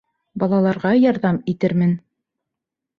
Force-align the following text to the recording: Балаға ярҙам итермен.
Балаға 0.43 0.93
ярҙам 1.03 1.39
итермен. 1.57 1.95